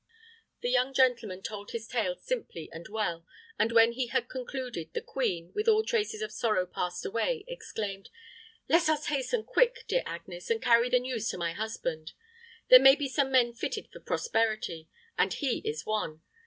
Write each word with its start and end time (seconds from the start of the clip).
The 0.63 0.71
young 0.71 0.95
gentleman 0.95 1.43
told 1.43 1.69
his 1.69 1.87
tale 1.87 2.15
simply 2.15 2.71
and 2.71 2.87
well; 2.87 3.23
and 3.59 3.71
when 3.71 3.91
he 3.91 4.07
had 4.07 4.29
concluded, 4.29 4.91
the 4.93 5.01
queen, 5.01 5.51
with 5.53 5.67
all 5.67 5.83
traces 5.85 6.23
of 6.23 6.31
sorrow 6.31 6.65
passed 6.65 7.05
away, 7.05 7.45
exclaimed, 7.47 8.09
"Let 8.67 8.89
us 8.89 9.09
hasten 9.09 9.43
quick, 9.43 9.85
dear 9.87 10.01
Agnes, 10.07 10.49
and 10.49 10.59
carry 10.59 10.89
the 10.89 10.97
news 10.97 11.29
to 11.29 11.37
my 11.37 11.53
husband! 11.53 12.13
There 12.71 12.79
be 12.79 13.07
some 13.07 13.31
men 13.31 13.53
fitted 13.53 13.89
for 13.93 13.99
prosperity, 13.99 14.89
and 15.19 15.35
he 15.35 15.59
is 15.59 15.85
one. 15.85 16.23